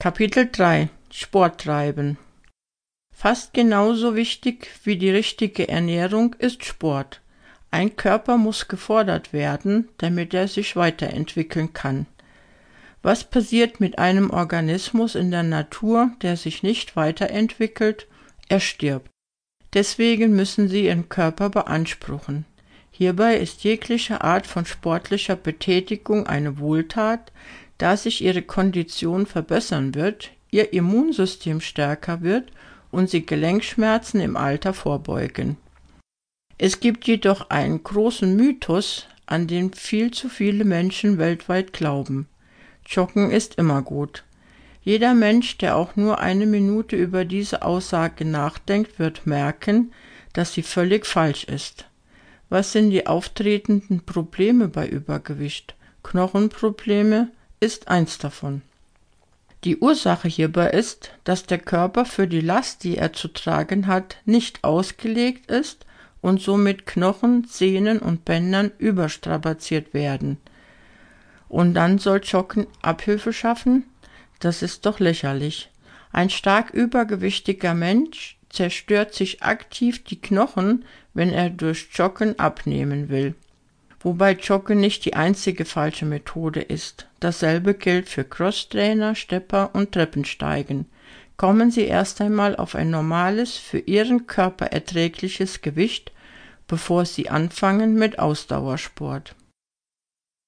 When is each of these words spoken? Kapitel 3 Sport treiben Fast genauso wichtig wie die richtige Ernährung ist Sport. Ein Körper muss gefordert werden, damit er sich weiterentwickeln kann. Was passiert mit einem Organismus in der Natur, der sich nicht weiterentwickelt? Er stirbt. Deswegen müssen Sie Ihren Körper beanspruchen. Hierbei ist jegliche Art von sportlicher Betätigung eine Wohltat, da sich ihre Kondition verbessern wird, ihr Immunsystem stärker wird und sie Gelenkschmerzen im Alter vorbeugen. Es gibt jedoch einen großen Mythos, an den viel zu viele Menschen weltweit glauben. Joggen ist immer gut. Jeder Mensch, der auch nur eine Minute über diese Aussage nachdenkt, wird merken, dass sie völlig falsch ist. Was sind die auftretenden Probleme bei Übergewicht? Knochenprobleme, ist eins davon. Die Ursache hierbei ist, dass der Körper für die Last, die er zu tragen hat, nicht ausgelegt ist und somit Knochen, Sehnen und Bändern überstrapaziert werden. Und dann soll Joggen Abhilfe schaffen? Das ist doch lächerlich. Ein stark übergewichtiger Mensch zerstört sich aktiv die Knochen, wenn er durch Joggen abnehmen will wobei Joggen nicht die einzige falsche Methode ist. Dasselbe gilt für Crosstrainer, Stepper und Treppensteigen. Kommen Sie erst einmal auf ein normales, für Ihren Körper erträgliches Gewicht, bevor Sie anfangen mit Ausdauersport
Kapitel 0.00 0.48
3 0.52 0.90
Sport 1.10 1.62
treiben 1.62 2.18
Fast 3.12 3.52
genauso 3.52 4.14
wichtig 4.14 4.70
wie 4.84 4.96
die 4.96 5.10
richtige 5.10 5.66
Ernährung 5.66 6.36
ist 6.38 6.64
Sport. 6.64 7.20
Ein 7.72 7.96
Körper 7.96 8.36
muss 8.36 8.68
gefordert 8.68 9.32
werden, 9.32 9.88
damit 9.98 10.34
er 10.34 10.46
sich 10.46 10.76
weiterentwickeln 10.76 11.72
kann. 11.72 12.06
Was 13.02 13.24
passiert 13.24 13.80
mit 13.80 13.98
einem 13.98 14.30
Organismus 14.30 15.16
in 15.16 15.32
der 15.32 15.42
Natur, 15.42 16.12
der 16.22 16.36
sich 16.36 16.62
nicht 16.62 16.94
weiterentwickelt? 16.94 18.06
Er 18.48 18.60
stirbt. 18.60 19.10
Deswegen 19.74 20.36
müssen 20.36 20.68
Sie 20.68 20.84
Ihren 20.84 21.08
Körper 21.08 21.50
beanspruchen. 21.50 22.44
Hierbei 22.92 23.36
ist 23.36 23.64
jegliche 23.64 24.22
Art 24.22 24.46
von 24.46 24.64
sportlicher 24.64 25.34
Betätigung 25.34 26.28
eine 26.28 26.60
Wohltat, 26.60 27.32
da 27.78 27.96
sich 27.96 28.22
ihre 28.22 28.42
Kondition 28.42 29.26
verbessern 29.26 29.94
wird, 29.94 30.30
ihr 30.50 30.72
Immunsystem 30.72 31.60
stärker 31.60 32.22
wird 32.22 32.50
und 32.90 33.10
sie 33.10 33.24
Gelenkschmerzen 33.24 34.20
im 34.20 34.36
Alter 34.36 34.74
vorbeugen. 34.74 35.56
Es 36.58 36.80
gibt 36.80 37.06
jedoch 37.06 37.50
einen 37.50 37.82
großen 37.82 38.34
Mythos, 38.34 39.06
an 39.26 39.46
den 39.46 39.72
viel 39.72 40.10
zu 40.10 40.28
viele 40.28 40.64
Menschen 40.64 41.18
weltweit 41.18 41.72
glauben. 41.72 42.26
Joggen 42.86 43.30
ist 43.30 43.56
immer 43.56 43.82
gut. 43.82 44.24
Jeder 44.82 45.14
Mensch, 45.14 45.58
der 45.58 45.76
auch 45.76 45.96
nur 45.96 46.18
eine 46.18 46.46
Minute 46.46 46.96
über 46.96 47.24
diese 47.24 47.62
Aussage 47.62 48.24
nachdenkt, 48.24 48.98
wird 48.98 49.26
merken, 49.26 49.92
dass 50.32 50.54
sie 50.54 50.62
völlig 50.62 51.06
falsch 51.06 51.44
ist. 51.44 51.84
Was 52.48 52.72
sind 52.72 52.90
die 52.90 53.06
auftretenden 53.06 54.06
Probleme 54.06 54.68
bei 54.68 54.88
Übergewicht? 54.88 55.74
Knochenprobleme, 56.02 57.28
ist 57.60 57.88
eins 57.88 58.18
davon. 58.18 58.62
Die 59.64 59.78
Ursache 59.78 60.28
hierbei 60.28 60.70
ist, 60.70 61.10
dass 61.24 61.44
der 61.44 61.58
Körper 61.58 62.04
für 62.04 62.28
die 62.28 62.40
Last, 62.40 62.84
die 62.84 62.96
er 62.96 63.12
zu 63.12 63.28
tragen 63.28 63.88
hat, 63.88 64.18
nicht 64.24 64.62
ausgelegt 64.62 65.50
ist 65.50 65.84
und 66.20 66.40
somit 66.40 66.86
Knochen, 66.86 67.44
Sehnen 67.44 67.98
und 67.98 68.24
Bändern 68.24 68.70
überstrapaziert 68.78 69.94
werden. 69.94 70.38
Und 71.48 71.74
dann 71.74 71.98
soll 71.98 72.20
Joggen 72.22 72.66
Abhilfe 72.82 73.32
schaffen? 73.32 73.84
Das 74.38 74.62
ist 74.62 74.86
doch 74.86 75.00
lächerlich. 75.00 75.70
Ein 76.12 76.30
stark 76.30 76.70
übergewichtiger 76.70 77.74
Mensch 77.74 78.38
zerstört 78.50 79.14
sich 79.14 79.42
aktiv 79.42 80.04
die 80.04 80.20
Knochen, 80.20 80.84
wenn 81.14 81.30
er 81.30 81.50
durch 81.50 81.88
Joggen 81.92 82.38
abnehmen 82.38 83.08
will 83.08 83.34
wobei 84.00 84.32
Joggen 84.32 84.80
nicht 84.80 85.04
die 85.04 85.14
einzige 85.14 85.64
falsche 85.64 86.06
Methode 86.06 86.60
ist. 86.60 87.08
Dasselbe 87.20 87.74
gilt 87.74 88.08
für 88.08 88.24
Crosstrainer, 88.24 89.14
Stepper 89.14 89.70
und 89.74 89.92
Treppensteigen. 89.92 90.86
Kommen 91.36 91.70
Sie 91.70 91.84
erst 91.84 92.20
einmal 92.20 92.56
auf 92.56 92.74
ein 92.74 92.90
normales, 92.90 93.56
für 93.56 93.78
Ihren 93.78 94.26
Körper 94.26 94.66
erträgliches 94.66 95.62
Gewicht, 95.62 96.12
bevor 96.66 97.04
Sie 97.04 97.28
anfangen 97.28 97.94
mit 97.94 98.18
Ausdauersport 98.18 99.34